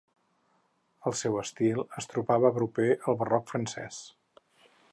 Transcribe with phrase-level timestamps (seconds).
[1.09, 4.01] El seu estil es trobava proper al barroc francès.